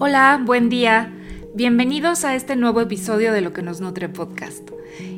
Hola, 0.00 0.40
buen 0.40 0.68
día. 0.68 1.12
Bienvenidos 1.54 2.24
a 2.24 2.36
este 2.36 2.54
nuevo 2.54 2.80
episodio 2.80 3.32
de 3.32 3.40
Lo 3.40 3.52
que 3.52 3.62
nos 3.62 3.80
nutre 3.80 4.08
podcast. 4.08 4.70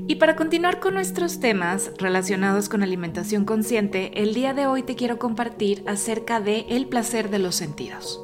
Y 0.08 0.14
para 0.14 0.36
continuar 0.36 0.80
con 0.80 0.94
nuestros 0.94 1.38
temas 1.38 1.92
relacionados 1.98 2.70
con 2.70 2.82
alimentación 2.82 3.44
consciente, 3.44 4.22
el 4.22 4.32
día 4.32 4.54
de 4.54 4.66
hoy 4.66 4.82
te 4.82 4.96
quiero 4.96 5.18
compartir 5.18 5.84
acerca 5.86 6.40
de 6.40 6.64
el 6.70 6.86
placer 6.86 7.28
de 7.28 7.40
los 7.40 7.56
sentidos. 7.56 8.22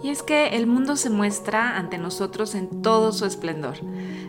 Y 0.00 0.10
es 0.10 0.22
que 0.22 0.50
el 0.50 0.68
mundo 0.68 0.94
se 0.94 1.10
muestra 1.10 1.76
ante 1.76 1.98
nosotros 1.98 2.54
en 2.54 2.80
todo 2.80 3.10
su 3.10 3.24
esplendor. 3.24 3.78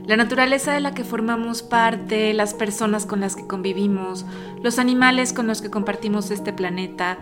La 0.08 0.18
naturaleza 0.18 0.74
de 0.74 0.80
la 0.80 0.96
que 0.96 1.04
formamos 1.04 1.62
parte, 1.62 2.34
las 2.34 2.56
personas 2.56 3.06
con 3.06 3.20
las 3.20 3.36
que 3.36 3.46
convivimos, 3.46 4.26
los 4.64 4.80
animales 4.80 5.32
con 5.32 5.46
los 5.46 5.62
que 5.62 5.70
compartimos 5.70 6.32
este 6.32 6.54
planeta, 6.54 7.20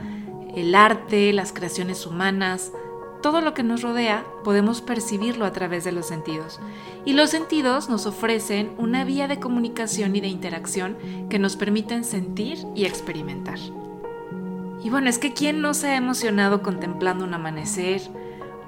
el 0.56 0.76
arte, 0.76 1.34
las 1.34 1.52
creaciones 1.52 2.06
humanas, 2.06 2.72
todo 3.22 3.42
lo 3.42 3.54
que 3.54 3.64
nos 3.64 3.82
rodea 3.82 4.26
podemos 4.44 4.82
percibirlo 4.82 5.46
a 5.46 5.54
través 5.54 5.84
de 5.84 5.92
los 5.92 6.08
sentidos. 6.08 6.60
Y 7.06 7.14
los 7.14 7.30
sentidos 7.30 7.90
nos 7.90 8.06
ofrecen 8.06 8.74
una 8.78 9.04
vía 9.04 9.28
de 9.28 9.40
comunicación 9.40 10.16
y 10.16 10.22
de 10.22 10.28
interacción 10.28 10.98
que 11.30 11.40
nos 11.40 11.56
permiten 11.56 12.04
sentir 12.04 12.60
y 12.76 12.86
experimentar. 12.86 13.60
Y 14.84 14.90
bueno, 14.90 15.10
es 15.10 15.18
que 15.18 15.34
¿quién 15.34 15.62
no 15.62 15.74
se 15.74 15.88
ha 15.88 15.96
emocionado 15.96 16.62
contemplando 16.62 17.26
un 17.26 17.34
amanecer? 17.34 18.02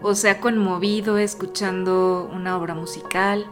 ¿O 0.02 0.16
se 0.16 0.30
ha 0.30 0.40
conmovido 0.40 1.18
escuchando 1.18 2.30
una 2.34 2.58
obra 2.58 2.74
musical? 2.74 3.46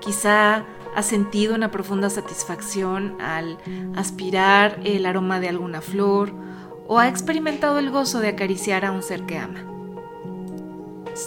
Quizá 0.00 0.64
ha 0.94 1.02
sentido 1.02 1.54
una 1.54 1.70
profunda 1.70 2.10
satisfacción 2.10 3.20
al 3.20 3.58
aspirar 3.96 4.80
el 4.84 5.06
aroma 5.06 5.40
de 5.40 5.48
alguna 5.48 5.80
flor 5.80 6.32
o 6.88 6.98
ha 6.98 7.08
experimentado 7.08 7.78
el 7.78 7.90
gozo 7.90 8.20
de 8.20 8.28
acariciar 8.28 8.84
a 8.84 8.92
un 8.92 9.02
ser 9.02 9.24
que 9.24 9.38
ama. 9.38 9.69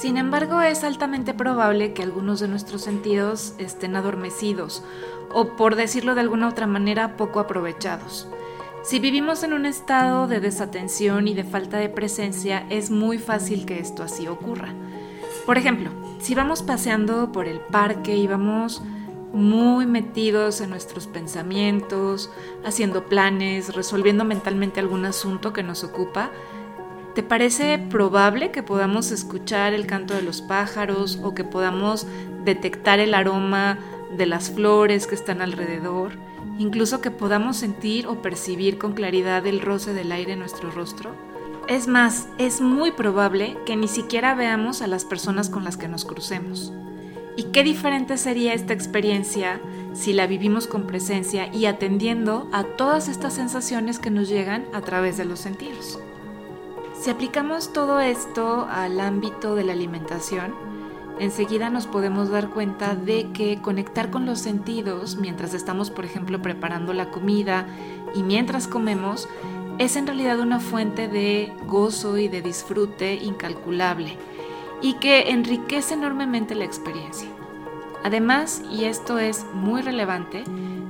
Sin 0.01 0.17
embargo, 0.17 0.59
es 0.61 0.83
altamente 0.83 1.35
probable 1.35 1.93
que 1.93 2.01
algunos 2.01 2.39
de 2.39 2.47
nuestros 2.47 2.81
sentidos 2.81 3.53
estén 3.59 3.95
adormecidos 3.95 4.83
o, 5.31 5.55
por 5.55 5.75
decirlo 5.75 6.15
de 6.15 6.21
alguna 6.21 6.49
otra 6.49 6.65
manera, 6.65 7.15
poco 7.15 7.39
aprovechados. 7.39 8.27
Si 8.81 8.99
vivimos 8.99 9.43
en 9.43 9.53
un 9.53 9.67
estado 9.67 10.27
de 10.27 10.39
desatención 10.39 11.27
y 11.27 11.35
de 11.35 11.43
falta 11.43 11.77
de 11.77 11.89
presencia, 11.89 12.65
es 12.69 12.89
muy 12.89 13.19
fácil 13.19 13.67
que 13.67 13.79
esto 13.79 14.01
así 14.01 14.27
ocurra. 14.27 14.73
Por 15.45 15.59
ejemplo, 15.59 15.91
si 16.19 16.33
vamos 16.33 16.63
paseando 16.63 17.31
por 17.31 17.47
el 17.47 17.59
parque 17.59 18.15
y 18.17 18.25
vamos 18.25 18.81
muy 19.31 19.85
metidos 19.85 20.59
en 20.61 20.71
nuestros 20.71 21.05
pensamientos, 21.05 22.31
haciendo 22.65 23.05
planes, 23.05 23.75
resolviendo 23.75 24.25
mentalmente 24.25 24.79
algún 24.79 25.05
asunto 25.05 25.53
que 25.53 25.63
nos 25.63 25.83
ocupa, 25.83 26.31
¿Te 27.15 27.21
parece 27.21 27.77
probable 27.77 28.49
que 28.49 28.63
podamos 28.63 29.11
escuchar 29.11 29.73
el 29.73 29.85
canto 29.85 30.15
de 30.15 30.23
los 30.23 30.41
pájaros 30.41 31.19
o 31.21 31.35
que 31.35 31.43
podamos 31.43 32.07
detectar 32.43 32.99
el 32.99 33.13
aroma 33.13 33.77
de 34.17 34.25
las 34.25 34.49
flores 34.49 35.05
que 35.05 35.13
están 35.13 35.39
alrededor? 35.39 36.13
Incluso 36.57 37.01
que 37.01 37.11
podamos 37.11 37.57
sentir 37.57 38.07
o 38.07 38.23
percibir 38.23 38.79
con 38.79 38.93
claridad 38.93 39.45
el 39.45 39.61
roce 39.61 39.93
del 39.93 40.11
aire 40.11 40.33
en 40.33 40.39
nuestro 40.39 40.71
rostro? 40.71 41.11
Es 41.67 41.87
más, 41.87 42.29
es 42.39 42.61
muy 42.61 42.91
probable 42.91 43.57
que 43.63 43.75
ni 43.75 43.87
siquiera 43.87 44.33
veamos 44.33 44.81
a 44.81 44.87
las 44.87 45.05
personas 45.05 45.49
con 45.51 45.63
las 45.63 45.77
que 45.77 45.87
nos 45.87 46.05
crucemos. 46.05 46.73
¿Y 47.37 47.43
qué 47.45 47.63
diferente 47.63 48.17
sería 48.17 48.55
esta 48.55 48.73
experiencia 48.73 49.61
si 49.93 50.13
la 50.13 50.25
vivimos 50.25 50.65
con 50.65 50.87
presencia 50.87 51.47
y 51.53 51.67
atendiendo 51.67 52.49
a 52.51 52.63
todas 52.63 53.07
estas 53.07 53.35
sensaciones 53.35 53.99
que 53.99 54.09
nos 54.09 54.29
llegan 54.29 54.65
a 54.73 54.81
través 54.81 55.15
de 55.17 55.25
los 55.25 55.39
sentidos? 55.39 55.99
Si 57.03 57.09
aplicamos 57.09 57.73
todo 57.73 57.99
esto 57.99 58.65
al 58.71 58.97
ámbito 59.01 59.55
de 59.55 59.65
la 59.65 59.73
alimentación, 59.73 60.55
enseguida 61.19 61.69
nos 61.69 61.85
podemos 61.85 62.29
dar 62.29 62.49
cuenta 62.49 62.95
de 62.95 63.29
que 63.33 63.61
conectar 63.61 64.09
con 64.09 64.25
los 64.25 64.39
sentidos 64.39 65.17
mientras 65.17 65.53
estamos, 65.53 65.91
por 65.91 66.05
ejemplo, 66.05 66.41
preparando 66.41 66.93
la 66.93 67.11
comida 67.11 67.67
y 68.15 68.23
mientras 68.23 68.69
comemos, 68.69 69.27
es 69.79 69.97
en 69.97 70.07
realidad 70.07 70.39
una 70.39 70.61
fuente 70.61 71.09
de 71.09 71.51
gozo 71.67 72.17
y 72.17 72.29
de 72.29 72.41
disfrute 72.41 73.15
incalculable 73.15 74.17
y 74.81 74.93
que 74.93 75.31
enriquece 75.31 75.95
enormemente 75.95 76.55
la 76.55 76.63
experiencia. 76.63 77.27
Además, 78.05 78.61
y 78.71 78.85
esto 78.85 79.19
es 79.19 79.45
muy 79.53 79.81
relevante, 79.81 80.45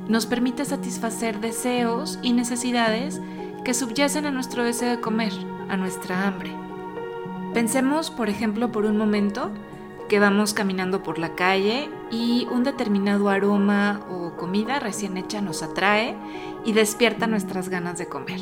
nos 0.08 0.28
permite 0.28 0.64
satisfacer 0.64 1.40
deseos 1.40 2.20
y 2.22 2.34
necesidades 2.34 3.20
que 3.66 3.74
subyacen 3.74 4.28
a 4.28 4.32
nuestro 4.32 4.64
deseo 4.64 4.92
de 4.92 5.02
comer 5.02 5.34
a 5.70 5.78
nuestra 5.78 6.28
hambre. 6.28 6.52
Pensemos, 7.54 8.10
por 8.10 8.30
ejemplo, 8.30 8.72
por 8.72 8.86
un 8.86 8.98
momento 8.98 9.52
que 10.10 10.20
vamos 10.20 10.54
caminando 10.54 11.04
por 11.04 11.18
la 11.20 11.36
calle 11.36 11.90
y 12.12 12.48
un 12.52 12.64
determinado 12.64 13.30
aroma 13.30 14.02
o 14.10 14.36
comida 14.36 14.80
recién 14.80 15.18
hecha 15.18 15.42
nos 15.42 15.64
atrae 15.64 16.16
y 16.66 16.74
despierta 16.74 17.28
nuestras 17.28 17.70
ganas 17.70 17.98
de 17.98 18.08
comer. 18.08 18.40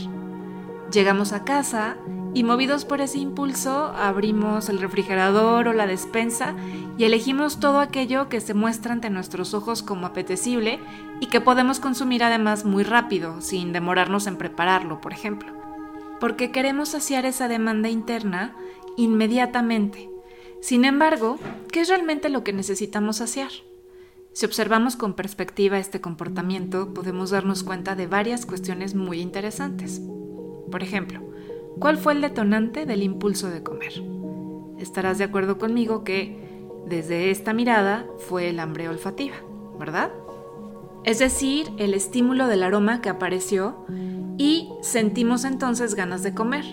Llegamos 0.91 1.33
a 1.33 1.43
casa 1.43 1.97
y 2.33 2.43
movidos 2.43 2.85
por 2.85 3.01
ese 3.01 3.19
impulso 3.19 3.93
abrimos 3.95 4.69
el 4.69 4.79
refrigerador 4.79 5.67
o 5.67 5.73
la 5.73 5.87
despensa 5.87 6.55
y 6.97 7.03
elegimos 7.03 7.59
todo 7.59 7.79
aquello 7.79 8.29
que 8.29 8.41
se 8.41 8.53
muestra 8.53 8.93
ante 8.93 9.09
nuestros 9.09 9.53
ojos 9.53 9.83
como 9.83 10.07
apetecible 10.07 10.79
y 11.19 11.27
que 11.27 11.41
podemos 11.41 11.79
consumir 11.79 12.23
además 12.23 12.65
muy 12.65 12.83
rápido, 12.83 13.41
sin 13.41 13.73
demorarnos 13.73 14.27
en 14.27 14.37
prepararlo, 14.37 15.01
por 15.01 15.13
ejemplo 15.13 15.60
porque 16.21 16.51
queremos 16.51 16.89
saciar 16.89 17.25
esa 17.25 17.47
demanda 17.47 17.89
interna 17.89 18.55
inmediatamente. 18.95 20.09
Sin 20.61 20.85
embargo, 20.85 21.39
¿qué 21.71 21.81
es 21.81 21.89
realmente 21.89 22.29
lo 22.29 22.43
que 22.43 22.53
necesitamos 22.53 23.17
saciar? 23.17 23.49
Si 24.31 24.45
observamos 24.45 24.95
con 24.95 25.15
perspectiva 25.15 25.79
este 25.79 25.99
comportamiento, 25.99 26.93
podemos 26.93 27.31
darnos 27.31 27.63
cuenta 27.63 27.95
de 27.95 28.05
varias 28.05 28.45
cuestiones 28.45 28.93
muy 28.93 29.19
interesantes. 29.19 29.99
Por 30.71 30.83
ejemplo, 30.83 31.21
¿cuál 31.79 31.97
fue 31.97 32.13
el 32.13 32.21
detonante 32.21 32.85
del 32.85 33.01
impulso 33.01 33.49
de 33.49 33.63
comer? 33.63 33.93
Estarás 34.77 35.17
de 35.17 35.23
acuerdo 35.23 35.57
conmigo 35.57 36.03
que 36.03 36.37
desde 36.85 37.31
esta 37.31 37.51
mirada 37.51 38.05
fue 38.19 38.49
el 38.49 38.59
hambre 38.59 38.89
olfativa, 38.89 39.37
¿verdad? 39.79 40.11
Es 41.03 41.17
decir, 41.17 41.71
el 41.79 41.95
estímulo 41.95 42.45
del 42.45 42.61
aroma 42.61 43.01
que 43.01 43.09
apareció 43.09 43.85
y 44.41 44.73
sentimos 44.81 45.45
entonces 45.45 45.93
ganas 45.93 46.23
de 46.23 46.33
comer. 46.33 46.65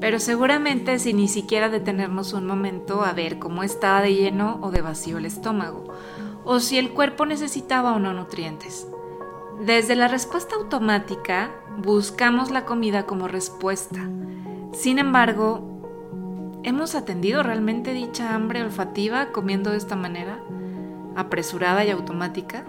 Pero 0.00 0.18
seguramente 0.18 0.98
sin 0.98 1.18
ni 1.18 1.28
siquiera 1.28 1.68
detenernos 1.68 2.32
un 2.32 2.44
momento 2.44 3.04
a 3.04 3.12
ver 3.12 3.38
cómo 3.38 3.62
estaba 3.62 4.02
de 4.02 4.16
lleno 4.16 4.58
o 4.62 4.72
de 4.72 4.82
vacío 4.82 5.18
el 5.18 5.26
estómago, 5.26 5.84
o 6.44 6.58
si 6.58 6.78
el 6.78 6.90
cuerpo 6.90 7.24
necesitaba 7.24 7.92
o 7.92 8.00
no 8.00 8.12
nutrientes. 8.12 8.88
Desde 9.64 9.94
la 9.94 10.08
respuesta 10.08 10.56
automática 10.56 11.52
buscamos 11.78 12.50
la 12.50 12.64
comida 12.64 13.06
como 13.06 13.28
respuesta. 13.28 14.00
Sin 14.72 14.98
embargo, 14.98 16.58
¿hemos 16.64 16.96
atendido 16.96 17.44
realmente 17.44 17.92
dicha 17.92 18.34
hambre 18.34 18.60
olfativa 18.60 19.30
comiendo 19.30 19.70
de 19.70 19.76
esta 19.76 19.94
manera? 19.94 20.40
¿Apresurada 21.14 21.84
y 21.84 21.90
automática? 21.90 22.64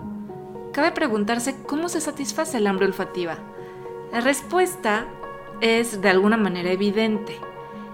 Cabe 0.72 0.92
preguntarse 0.92 1.64
cómo 1.66 1.90
se 1.90 2.00
satisface 2.00 2.60
el 2.60 2.68
hambre 2.68 2.86
olfativa. 2.86 3.40
La 4.14 4.22
respuesta 4.22 5.08
es 5.60 6.04
de 6.04 6.10
alguna 6.10 6.38
manera 6.38 6.72
evidente. 6.72 7.36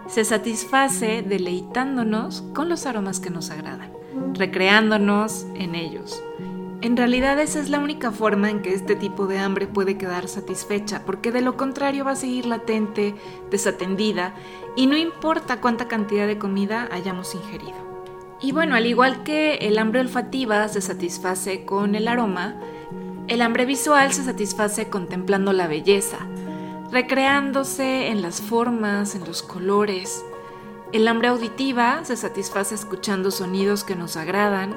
Se 0.05 0.25
satisface 0.25 1.21
deleitándonos 1.21 2.41
con 2.53 2.67
los 2.67 2.85
aromas 2.85 3.21
que 3.21 3.29
nos 3.29 3.51
agradan, 3.51 3.93
recreándonos 4.33 5.47
en 5.55 5.75
ellos. 5.75 6.21
En 6.81 6.97
realidad 6.97 7.39
esa 7.39 7.61
es 7.61 7.69
la 7.69 7.79
única 7.79 8.11
forma 8.11 8.49
en 8.49 8.61
que 8.61 8.73
este 8.73 8.97
tipo 8.97 9.27
de 9.27 9.39
hambre 9.39 9.65
puede 9.65 9.97
quedar 9.97 10.27
satisfecha, 10.27 11.05
porque 11.05 11.31
de 11.31 11.39
lo 11.39 11.55
contrario 11.55 12.03
va 12.03 12.11
a 12.11 12.17
seguir 12.17 12.45
latente, 12.47 13.15
desatendida, 13.49 14.33
y 14.75 14.87
no 14.87 14.97
importa 14.97 15.61
cuánta 15.61 15.87
cantidad 15.87 16.27
de 16.27 16.37
comida 16.37 16.89
hayamos 16.91 17.33
ingerido. 17.33 17.77
Y 18.41 18.51
bueno, 18.51 18.75
al 18.75 18.87
igual 18.87 19.23
que 19.23 19.55
el 19.55 19.77
hambre 19.77 20.01
olfativa 20.01 20.67
se 20.67 20.81
satisface 20.81 21.63
con 21.63 21.95
el 21.95 22.09
aroma, 22.09 22.59
el 23.29 23.43
hambre 23.43 23.65
visual 23.65 24.11
se 24.11 24.23
satisface 24.23 24.89
contemplando 24.89 25.53
la 25.53 25.67
belleza, 25.67 26.17
recreándose 26.91 28.07
en 28.07 28.23
las 28.23 28.41
formas, 28.41 29.13
en 29.13 29.23
los 29.23 29.43
colores. 29.43 30.25
El 30.93 31.07
hambre 31.07 31.27
auditiva 31.27 32.03
se 32.03 32.17
satisface 32.17 32.73
escuchando 32.73 33.29
sonidos 33.29 33.83
que 33.83 33.95
nos 33.95 34.17
agradan. 34.17 34.75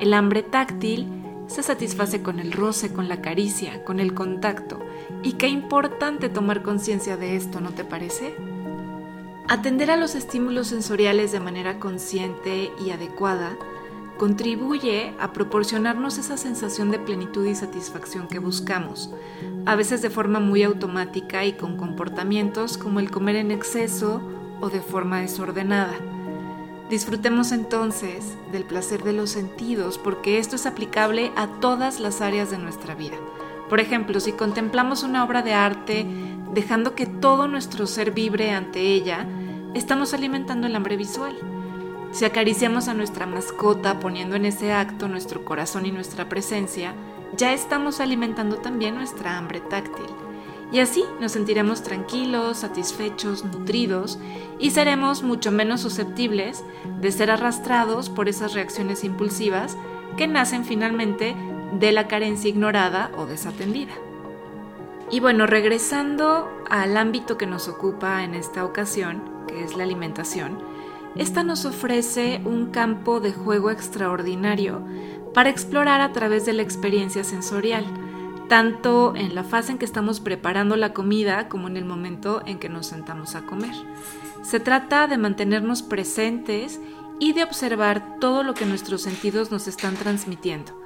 El 0.00 0.14
hambre 0.14 0.42
táctil 0.42 1.06
se 1.46 1.62
satisface 1.62 2.22
con 2.22 2.40
el 2.40 2.50
roce, 2.50 2.92
con 2.92 3.08
la 3.08 3.22
caricia, 3.22 3.84
con 3.84 4.00
el 4.00 4.14
contacto. 4.14 4.80
Y 5.22 5.34
qué 5.34 5.46
importante 5.46 6.28
tomar 6.28 6.64
conciencia 6.64 7.16
de 7.16 7.36
esto, 7.36 7.60
¿no 7.60 7.70
te 7.70 7.84
parece? 7.84 8.34
Atender 9.46 9.92
a 9.92 9.96
los 9.96 10.16
estímulos 10.16 10.66
sensoriales 10.66 11.30
de 11.30 11.38
manera 11.38 11.78
consciente 11.78 12.72
y 12.84 12.90
adecuada 12.90 13.56
contribuye 14.16 15.14
a 15.20 15.32
proporcionarnos 15.32 16.18
esa 16.18 16.36
sensación 16.36 16.90
de 16.90 16.98
plenitud 16.98 17.44
y 17.46 17.54
satisfacción 17.54 18.28
que 18.28 18.38
buscamos, 18.38 19.10
a 19.66 19.76
veces 19.76 20.02
de 20.02 20.10
forma 20.10 20.40
muy 20.40 20.62
automática 20.62 21.44
y 21.44 21.52
con 21.54 21.76
comportamientos 21.76 22.78
como 22.78 23.00
el 23.00 23.10
comer 23.10 23.36
en 23.36 23.50
exceso 23.50 24.22
o 24.60 24.70
de 24.70 24.80
forma 24.80 25.20
desordenada. 25.20 25.94
Disfrutemos 26.88 27.50
entonces 27.50 28.36
del 28.52 28.64
placer 28.64 29.02
de 29.02 29.12
los 29.12 29.30
sentidos 29.30 29.98
porque 29.98 30.38
esto 30.38 30.56
es 30.56 30.66
aplicable 30.66 31.32
a 31.36 31.48
todas 31.60 31.98
las 31.98 32.20
áreas 32.20 32.50
de 32.50 32.58
nuestra 32.58 32.94
vida. 32.94 33.16
Por 33.68 33.80
ejemplo, 33.80 34.20
si 34.20 34.32
contemplamos 34.32 35.02
una 35.02 35.24
obra 35.24 35.42
de 35.42 35.52
arte 35.52 36.06
dejando 36.54 36.94
que 36.94 37.06
todo 37.06 37.48
nuestro 37.48 37.88
ser 37.88 38.12
vibre 38.12 38.52
ante 38.52 38.80
ella, 38.80 39.26
estamos 39.74 40.14
alimentando 40.14 40.68
el 40.68 40.76
hambre 40.76 40.96
visual. 40.96 41.36
Si 42.16 42.24
acariciamos 42.24 42.88
a 42.88 42.94
nuestra 42.94 43.26
mascota 43.26 44.00
poniendo 44.00 44.36
en 44.36 44.46
ese 44.46 44.72
acto 44.72 45.06
nuestro 45.06 45.44
corazón 45.44 45.84
y 45.84 45.90
nuestra 45.92 46.30
presencia, 46.30 46.94
ya 47.36 47.52
estamos 47.52 48.00
alimentando 48.00 48.56
también 48.56 48.94
nuestra 48.94 49.36
hambre 49.36 49.60
táctil. 49.60 50.06
Y 50.72 50.78
así 50.78 51.04
nos 51.20 51.32
sentiremos 51.32 51.82
tranquilos, 51.82 52.56
satisfechos, 52.56 53.44
nutridos 53.44 54.18
y 54.58 54.70
seremos 54.70 55.24
mucho 55.24 55.52
menos 55.52 55.82
susceptibles 55.82 56.64
de 57.02 57.12
ser 57.12 57.30
arrastrados 57.30 58.08
por 58.08 58.30
esas 58.30 58.54
reacciones 58.54 59.04
impulsivas 59.04 59.76
que 60.16 60.26
nacen 60.26 60.64
finalmente 60.64 61.36
de 61.78 61.92
la 61.92 62.08
carencia 62.08 62.48
ignorada 62.48 63.10
o 63.18 63.26
desatendida. 63.26 63.92
Y 65.10 65.20
bueno, 65.20 65.46
regresando 65.46 66.48
al 66.70 66.96
ámbito 66.96 67.36
que 67.36 67.46
nos 67.46 67.68
ocupa 67.68 68.24
en 68.24 68.34
esta 68.34 68.64
ocasión, 68.64 69.22
que 69.46 69.62
es 69.62 69.76
la 69.76 69.84
alimentación, 69.84 70.75
esta 71.18 71.42
nos 71.42 71.64
ofrece 71.64 72.40
un 72.44 72.66
campo 72.70 73.20
de 73.20 73.32
juego 73.32 73.70
extraordinario 73.70 74.82
para 75.34 75.50
explorar 75.50 76.00
a 76.00 76.12
través 76.12 76.46
de 76.46 76.52
la 76.52 76.62
experiencia 76.62 77.24
sensorial 77.24 77.84
tanto 78.48 79.14
en 79.16 79.34
la 79.34 79.44
fase 79.44 79.72
en 79.72 79.78
que 79.78 79.84
estamos 79.84 80.20
preparando 80.20 80.76
la 80.76 80.92
comida 80.92 81.48
como 81.48 81.68
en 81.68 81.76
el 81.76 81.84
momento 81.84 82.42
en 82.46 82.58
que 82.58 82.68
nos 82.68 82.86
sentamos 82.86 83.34
a 83.34 83.44
comer. 83.44 83.74
Se 84.42 84.60
trata 84.60 85.06
de 85.06 85.18
mantenernos 85.18 85.82
presentes 85.82 86.80
y 87.18 87.32
de 87.32 87.42
observar 87.42 88.18
todo 88.20 88.42
lo 88.42 88.54
que 88.54 88.66
nuestros 88.66 89.02
sentidos 89.02 89.50
nos 89.50 89.66
están 89.66 89.96
transmitiendo, 89.96 90.80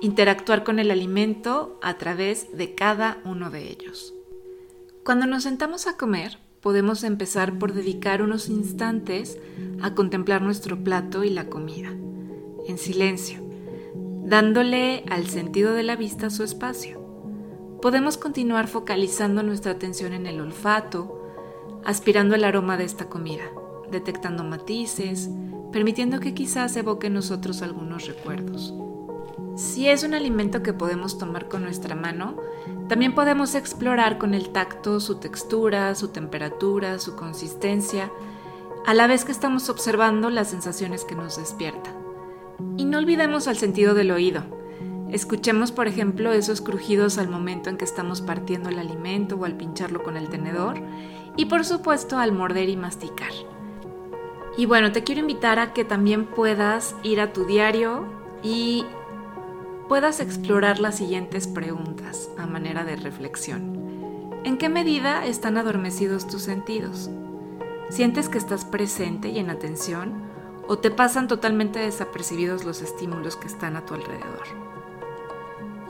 interactuar 0.00 0.64
con 0.64 0.78
el 0.78 0.90
alimento 0.90 1.78
a 1.82 1.94
través 1.94 2.56
de 2.56 2.74
cada 2.74 3.18
uno 3.24 3.50
de 3.50 3.70
ellos. 3.70 4.12
Cuando 5.04 5.26
nos 5.26 5.44
sentamos 5.44 5.86
a 5.86 5.96
comer, 5.96 6.38
podemos 6.66 7.04
empezar 7.04 7.60
por 7.60 7.74
dedicar 7.74 8.22
unos 8.22 8.48
instantes 8.48 9.38
a 9.80 9.94
contemplar 9.94 10.42
nuestro 10.42 10.82
plato 10.82 11.22
y 11.22 11.30
la 11.30 11.48
comida, 11.48 11.90
en 12.66 12.76
silencio, 12.76 13.38
dándole 14.24 15.04
al 15.08 15.28
sentido 15.28 15.74
de 15.74 15.84
la 15.84 15.94
vista 15.94 16.28
su 16.28 16.42
espacio 16.42 17.06
podemos 17.80 18.16
continuar 18.16 18.66
focalizando 18.66 19.44
nuestra 19.44 19.70
atención 19.70 20.12
en 20.12 20.26
el 20.26 20.40
olfato, 20.40 21.22
aspirando 21.84 22.34
el 22.34 22.42
aroma 22.42 22.76
de 22.76 22.82
esta 22.82 23.08
comida, 23.08 23.44
detectando 23.92 24.42
matices, 24.42 25.30
permitiendo 25.70 26.18
que 26.18 26.34
quizás 26.34 26.76
evoque 26.76 27.06
en 27.06 27.14
nosotros 27.14 27.62
algunos 27.62 28.08
recuerdos. 28.08 28.74
Si 29.56 29.88
es 29.88 30.04
un 30.04 30.14
alimento 30.14 30.62
que 30.62 30.72
podemos 30.72 31.18
tomar 31.18 31.48
con 31.48 31.62
nuestra 31.62 31.96
mano, 31.96 32.36
también 32.88 33.14
podemos 33.14 33.54
explorar 33.54 34.18
con 34.18 34.34
el 34.34 34.50
tacto 34.50 35.00
su 35.00 35.16
textura, 35.16 35.94
su 35.94 36.08
temperatura, 36.08 36.98
su 36.98 37.16
consistencia, 37.16 38.12
a 38.86 38.94
la 38.94 39.08
vez 39.08 39.24
que 39.24 39.32
estamos 39.32 39.68
observando 39.68 40.30
las 40.30 40.50
sensaciones 40.50 41.04
que 41.04 41.16
nos 41.16 41.36
despierta. 41.36 41.90
Y 42.76 42.84
no 42.84 42.98
olvidemos 42.98 43.48
al 43.48 43.56
sentido 43.56 43.94
del 43.94 44.12
oído 44.12 44.44
Escuchemos, 45.10 45.70
por 45.70 45.86
ejemplo, 45.86 46.32
esos 46.32 46.60
crujidos 46.60 47.16
al 47.18 47.28
momento 47.28 47.70
en 47.70 47.76
que 47.76 47.84
estamos 47.84 48.20
partiendo 48.20 48.70
el 48.70 48.78
alimento 48.78 49.36
o 49.36 49.44
al 49.44 49.56
pincharlo 49.56 50.02
con 50.02 50.16
el 50.16 50.28
tenedor 50.28 50.82
y 51.36 51.46
por 51.46 51.64
supuesto 51.64 52.18
al 52.18 52.32
morder 52.32 52.68
y 52.68 52.76
masticar. 52.76 53.30
Y 54.58 54.66
bueno, 54.66 54.90
te 54.90 55.04
quiero 55.04 55.20
invitar 55.20 55.58
a 55.60 55.72
que 55.72 55.84
también 55.84 56.26
puedas 56.26 56.96
ir 57.04 57.20
a 57.20 57.32
tu 57.32 57.44
diario 57.44 58.04
y 58.42 58.84
puedas 59.88 60.20
explorar 60.20 60.80
las 60.80 60.96
siguientes 60.96 61.46
preguntas 61.46 62.28
a 62.38 62.46
manera 62.46 62.84
de 62.84 62.96
reflexión. 62.96 64.40
¿En 64.44 64.58
qué 64.58 64.68
medida 64.68 65.24
están 65.26 65.56
adormecidos 65.56 66.26
tus 66.26 66.42
sentidos? 66.42 67.10
¿Sientes 67.88 68.28
que 68.28 68.38
estás 68.38 68.64
presente 68.64 69.28
y 69.28 69.38
en 69.38 69.50
atención 69.50 70.24
o 70.68 70.78
te 70.78 70.90
pasan 70.90 71.28
totalmente 71.28 71.78
desapercibidos 71.78 72.64
los 72.64 72.82
estímulos 72.82 73.36
que 73.36 73.46
están 73.46 73.76
a 73.76 73.86
tu 73.86 73.94
alrededor? 73.94 74.44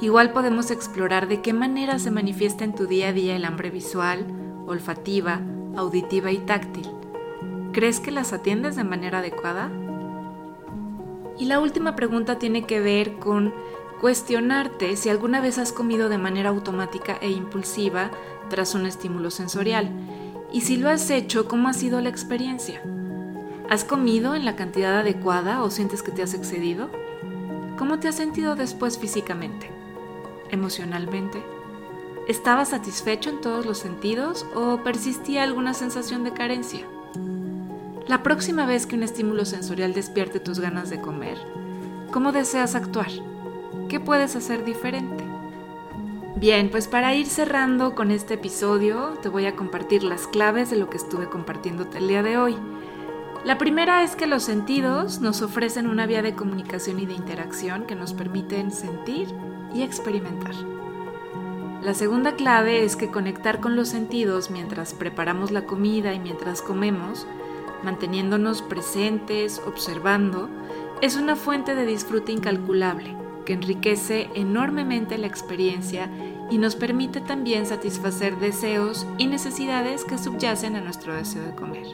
Igual 0.00 0.32
podemos 0.32 0.70
explorar 0.70 1.26
de 1.26 1.40
qué 1.40 1.54
manera 1.54 1.98
se 1.98 2.10
manifiesta 2.10 2.64
en 2.64 2.74
tu 2.74 2.86
día 2.86 3.08
a 3.08 3.12
día 3.12 3.34
el 3.34 3.46
hambre 3.46 3.70
visual, 3.70 4.26
olfativa, 4.66 5.40
auditiva 5.74 6.30
y 6.32 6.38
táctil. 6.38 6.86
¿Crees 7.72 8.00
que 8.00 8.10
las 8.10 8.34
atiendes 8.34 8.76
de 8.76 8.84
manera 8.84 9.20
adecuada? 9.20 9.70
Y 11.38 11.46
la 11.46 11.60
última 11.60 11.96
pregunta 11.96 12.38
tiene 12.38 12.64
que 12.66 12.80
ver 12.80 13.18
con 13.18 13.54
cuestionarte 14.00 14.96
si 14.96 15.08
alguna 15.08 15.40
vez 15.40 15.58
has 15.58 15.72
comido 15.72 16.08
de 16.08 16.18
manera 16.18 16.50
automática 16.50 17.18
e 17.20 17.30
impulsiva 17.30 18.10
tras 18.50 18.74
un 18.74 18.86
estímulo 18.86 19.30
sensorial. 19.30 19.90
Y 20.52 20.62
si 20.62 20.76
lo 20.76 20.88
has 20.88 21.10
hecho, 21.10 21.48
¿cómo 21.48 21.68
ha 21.68 21.72
sido 21.72 22.00
la 22.00 22.08
experiencia? 22.08 22.82
¿Has 23.68 23.84
comido 23.84 24.34
en 24.34 24.44
la 24.44 24.56
cantidad 24.56 24.98
adecuada 24.98 25.62
o 25.62 25.70
sientes 25.70 26.02
que 26.02 26.12
te 26.12 26.22
has 26.22 26.34
excedido? 26.34 26.90
¿Cómo 27.78 27.98
te 27.98 28.08
has 28.08 28.14
sentido 28.14 28.54
después 28.54 28.98
físicamente? 28.98 29.76
emocionalmente? 30.50 31.42
¿Estaba 32.28 32.64
satisfecho 32.64 33.30
en 33.30 33.40
todos 33.40 33.66
los 33.66 33.78
sentidos 33.78 34.46
o 34.54 34.82
persistía 34.82 35.42
alguna 35.42 35.74
sensación 35.74 36.24
de 36.24 36.32
carencia? 36.32 36.86
La 38.08 38.22
próxima 38.22 38.66
vez 38.66 38.86
que 38.86 38.96
un 38.96 39.02
estímulo 39.02 39.44
sensorial 39.44 39.92
despierte 39.92 40.40
tus 40.40 40.60
ganas 40.60 40.90
de 40.90 41.00
comer, 41.00 41.38
¿cómo 42.12 42.32
deseas 42.32 42.74
actuar? 42.74 43.10
¿Qué 43.88 44.00
puedes 44.00 44.34
hacer 44.34 44.64
diferente? 44.64 45.22
Bien, 46.34 46.70
pues 46.70 46.88
para 46.88 47.14
ir 47.14 47.26
cerrando 47.26 47.94
con 47.94 48.10
este 48.10 48.34
episodio, 48.34 49.16
te 49.22 49.28
voy 49.28 49.46
a 49.46 49.54
compartir 49.54 50.02
las 50.02 50.26
claves 50.26 50.70
de 50.70 50.76
lo 50.76 50.90
que 50.90 50.96
estuve 50.96 51.28
compartiéndote 51.28 51.98
el 51.98 52.08
día 52.08 52.24
de 52.24 52.36
hoy. 52.36 52.56
La 53.44 53.58
primera 53.58 54.02
es 54.02 54.16
que 54.16 54.26
los 54.26 54.42
sentidos 54.42 55.20
nos 55.20 55.40
ofrecen 55.40 55.86
una 55.86 56.06
vía 56.06 56.20
de 56.20 56.34
comunicación 56.34 56.98
y 56.98 57.06
de 57.06 57.14
interacción 57.14 57.84
que 57.84 57.94
nos 57.94 58.12
permiten 58.12 58.72
sentir 58.72 59.28
y 59.72 59.82
experimentar. 59.82 60.54
La 61.80 61.94
segunda 61.94 62.34
clave 62.34 62.82
es 62.82 62.96
que 62.96 63.12
conectar 63.12 63.60
con 63.60 63.76
los 63.76 63.88
sentidos 63.88 64.50
mientras 64.50 64.94
preparamos 64.94 65.52
la 65.52 65.64
comida 65.64 66.12
y 66.12 66.18
mientras 66.18 66.60
comemos, 66.60 67.24
manteniéndonos 67.84 68.62
presentes, 68.62 69.62
observando, 69.64 70.48
es 71.00 71.14
una 71.14 71.36
fuente 71.36 71.76
de 71.76 71.86
disfrute 71.86 72.32
incalculable 72.32 73.25
que 73.46 73.54
enriquece 73.54 74.28
enormemente 74.34 75.16
la 75.16 75.26
experiencia 75.26 76.10
y 76.50 76.58
nos 76.58 76.76
permite 76.76 77.22
también 77.22 77.64
satisfacer 77.64 78.38
deseos 78.38 79.06
y 79.16 79.26
necesidades 79.26 80.04
que 80.04 80.18
subyacen 80.18 80.76
a 80.76 80.82
nuestro 80.82 81.14
deseo 81.14 81.42
de 81.42 81.54
comer. 81.54 81.86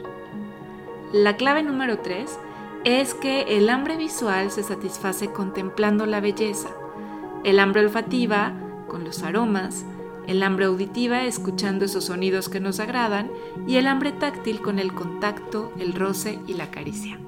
La 1.13 1.37
clave 1.37 1.63
número 1.63 1.99
3 1.99 2.37
es 2.83 3.13
que 3.13 3.43
el 3.57 3.69
hambre 3.69 3.95
visual 3.95 4.51
se 4.51 4.63
satisface 4.63 5.31
contemplando 5.31 6.05
la 6.05 6.19
belleza, 6.19 6.69
el 7.45 7.59
hambre 7.59 7.81
olfativa 7.81 8.53
con 8.87 9.05
los 9.05 9.23
aromas, 9.23 9.85
el 10.27 10.43
hambre 10.43 10.65
auditiva 10.65 11.23
escuchando 11.23 11.85
esos 11.85 12.05
sonidos 12.05 12.49
que 12.49 12.59
nos 12.59 12.79
agradan 12.79 13.31
y 13.67 13.75
el 13.75 13.87
hambre 13.87 14.11
táctil 14.11 14.61
con 14.61 14.79
el 14.79 14.93
contacto, 14.93 15.71
el 15.79 15.93
roce 15.93 16.39
y 16.47 16.53
la 16.53 16.71
caricia. 16.71 17.19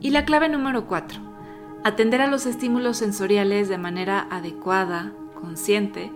Y 0.00 0.10
la 0.10 0.24
clave 0.24 0.48
número 0.48 0.86
4. 0.86 1.29
Atender 1.82 2.20
a 2.20 2.26
los 2.26 2.44
estímulos 2.44 2.98
sensoriales 2.98 3.70
de 3.70 3.78
manera 3.78 4.26
adecuada, 4.30 5.14
consciente, 5.40 6.12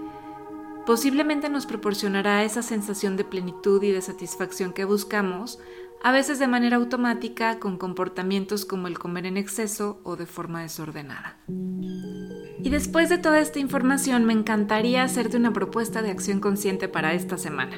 posiblemente 0.84 1.48
nos 1.48 1.64
proporcionará 1.64 2.44
esa 2.44 2.62
sensación 2.62 3.16
de 3.16 3.24
plenitud 3.24 3.82
y 3.82 3.90
de 3.90 4.02
satisfacción 4.02 4.74
que 4.74 4.84
buscamos, 4.84 5.58
a 6.02 6.12
veces 6.12 6.38
de 6.38 6.48
manera 6.48 6.76
automática 6.76 7.58
con 7.58 7.78
comportamientos 7.78 8.66
como 8.66 8.88
el 8.88 8.98
comer 8.98 9.24
en 9.24 9.38
exceso 9.38 10.00
o 10.04 10.16
de 10.16 10.26
forma 10.26 10.60
desordenada. 10.60 11.38
Y 11.48 12.68
después 12.68 13.08
de 13.08 13.16
toda 13.16 13.40
esta 13.40 13.58
información 13.58 14.26
me 14.26 14.34
encantaría 14.34 15.02
hacerte 15.02 15.38
una 15.38 15.54
propuesta 15.54 16.02
de 16.02 16.10
acción 16.10 16.40
consciente 16.40 16.88
para 16.88 17.14
esta 17.14 17.38
semana. 17.38 17.76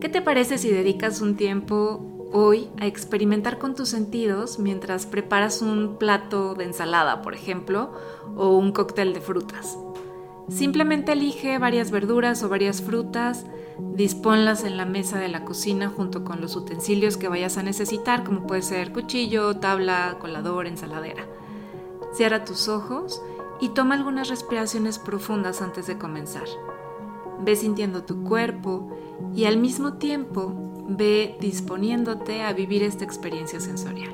¿Qué 0.00 0.08
te 0.08 0.22
parece 0.22 0.58
si 0.58 0.70
dedicas 0.70 1.20
un 1.20 1.36
tiempo 1.36 2.11
hoy 2.32 2.70
a 2.80 2.86
experimentar 2.86 3.58
con 3.58 3.74
tus 3.74 3.90
sentidos 3.90 4.58
mientras 4.58 5.06
preparas 5.06 5.62
un 5.62 5.96
plato 5.98 6.54
de 6.54 6.64
ensalada, 6.64 7.22
por 7.22 7.34
ejemplo, 7.34 7.92
o 8.36 8.56
un 8.56 8.72
cóctel 8.72 9.12
de 9.14 9.20
frutas? 9.20 9.78
Simplemente 10.48 11.12
elige 11.12 11.58
varias 11.58 11.90
verduras 11.90 12.42
o 12.42 12.48
varias 12.48 12.82
frutas, 12.82 13.46
disponlas 13.94 14.64
en 14.64 14.76
la 14.76 14.84
mesa 14.84 15.18
de 15.18 15.28
la 15.28 15.44
cocina 15.44 15.88
junto 15.88 16.24
con 16.24 16.40
los 16.40 16.56
utensilios 16.56 17.16
que 17.16 17.28
vayas 17.28 17.58
a 17.58 17.62
necesitar, 17.62 18.24
como 18.24 18.46
puede 18.46 18.62
ser 18.62 18.92
cuchillo, 18.92 19.56
tabla, 19.56 20.16
colador, 20.20 20.66
ensaladera. 20.66 21.26
Cierra 22.12 22.44
tus 22.44 22.68
ojos 22.68 23.22
y 23.60 23.70
toma 23.70 23.94
algunas 23.94 24.28
respiraciones 24.28 24.98
profundas 24.98 25.62
antes 25.62 25.86
de 25.86 25.96
comenzar. 25.96 26.46
Ve 27.40 27.56
sintiendo 27.56 28.02
tu 28.02 28.24
cuerpo 28.24 28.90
y 29.34 29.44
al 29.44 29.56
mismo 29.56 29.94
tiempo 29.94 30.71
ve 30.88 31.36
disponiéndote 31.40 32.42
a 32.42 32.52
vivir 32.52 32.82
esta 32.82 33.04
experiencia 33.04 33.60
sensorial. 33.60 34.12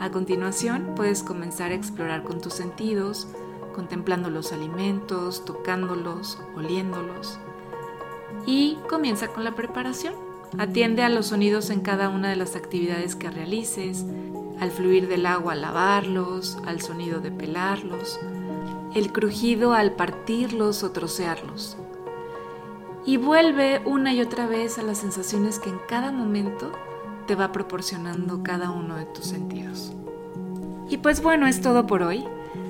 A 0.00 0.10
continuación, 0.10 0.92
puedes 0.96 1.22
comenzar 1.22 1.72
a 1.72 1.74
explorar 1.74 2.24
con 2.24 2.40
tus 2.40 2.52
sentidos, 2.52 3.28
contemplando 3.74 4.30
los 4.30 4.52
alimentos, 4.52 5.44
tocándolos, 5.44 6.38
oliéndolos. 6.56 7.38
Y 8.46 8.78
comienza 8.88 9.28
con 9.28 9.44
la 9.44 9.54
preparación. 9.54 10.14
Atiende 10.58 11.02
a 11.02 11.08
los 11.08 11.28
sonidos 11.28 11.70
en 11.70 11.80
cada 11.80 12.08
una 12.08 12.28
de 12.28 12.36
las 12.36 12.54
actividades 12.54 13.16
que 13.16 13.30
realices, 13.30 14.04
al 14.60 14.70
fluir 14.70 15.08
del 15.08 15.26
agua 15.26 15.54
al 15.54 15.62
lavarlos, 15.62 16.58
al 16.64 16.80
sonido 16.80 17.20
de 17.20 17.32
pelarlos, 17.32 18.20
el 18.94 19.12
crujido 19.12 19.72
al 19.72 19.92
partirlos 19.92 20.82
o 20.84 20.92
trocearlos. 20.92 21.76
Y 23.06 23.18
vuelve 23.18 23.82
una 23.84 24.12
y 24.14 24.20
otra 24.20 24.46
vez 24.46 24.78
a 24.78 24.82
las 24.82 24.98
sensaciones 24.98 25.58
que 25.58 25.70
en 25.70 25.78
cada 25.88 26.10
momento 26.10 26.72
te 27.26 27.34
va 27.34 27.52
proporcionando 27.52 28.42
cada 28.42 28.70
uno 28.70 28.96
de 28.96 29.04
tus 29.04 29.26
sentidos. 29.26 29.92
Y 30.88 30.98
pues 30.98 31.22
bueno, 31.22 31.46
es 31.46 31.60
todo 31.60 31.86
por 31.86 32.02
hoy. 32.02 32.24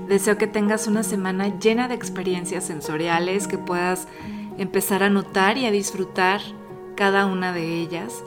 Deseo 0.09 0.37
que 0.37 0.47
tengas 0.47 0.87
una 0.87 1.03
semana 1.03 1.59
llena 1.59 1.89
de 1.89 1.95
experiencias 1.95 2.65
sensoriales, 2.65 3.47
que 3.47 3.59
puedas 3.59 4.09
empezar 4.59 5.03
a 5.03 5.11
notar 5.11 5.57
y 5.59 5.67
a 5.67 5.71
disfrutar 5.71 6.41
cada 6.95 7.27
una 7.27 7.53
de 7.53 7.81
ellas, 7.81 8.23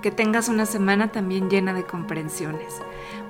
que 0.00 0.10
tengas 0.10 0.48
una 0.48 0.66
semana 0.66 1.12
también 1.12 1.50
llena 1.50 1.72
de 1.74 1.84
comprensiones. 1.84 2.80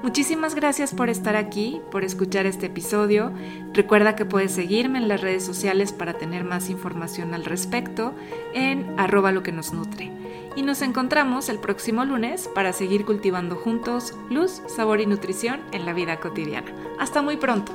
Muchísimas 0.03 0.55
gracias 0.55 0.95
por 0.95 1.11
estar 1.11 1.37
aquí, 1.37 1.81
por 1.91 2.05
escuchar 2.05 2.47
este 2.47 2.67
episodio. 2.67 3.33
Recuerda 3.75 4.17
que 4.17 4.25
puedes 4.25 4.53
seguirme 4.53 4.99
en 4.99 5.09
las 5.09 5.21
redes 5.21 5.45
sociales 5.45 5.93
para 5.93 6.15
tener 6.15 6.45
más 6.45 6.71
información 6.71 7.35
al 7.35 7.45
respecto 7.45 8.15
en 8.55 8.99
arroba 8.99 9.31
lo 9.31 9.43
que 9.43 9.53
nos 9.53 9.73
nutre. 9.73 10.11
Y 10.57 10.63
nos 10.63 10.83
encontramos 10.83 11.49
el 11.49 11.59
próximo 11.59 12.05
lunes 12.05 12.49
para 12.55 12.73
seguir 12.73 13.05
cultivando 13.05 13.57
juntos 13.57 14.15
luz, 14.31 14.63
sabor 14.67 15.01
y 15.01 15.07
nutrición 15.07 15.61
en 15.73 15.87
la 15.87 15.93
vida 15.93 16.19
cotidiana. 16.19 16.73
Hasta 16.99 17.23
muy 17.23 17.37
pronto. 17.37 17.73